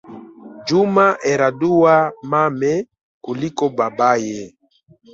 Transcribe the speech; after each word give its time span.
Juma 0.67 1.07
eradua 1.31 1.95
mame 2.31 2.73
kuliko 3.23 3.63
babaye 3.77 4.41